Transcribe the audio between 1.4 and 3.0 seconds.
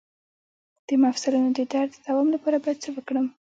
د درد د دوام لپاره باید څه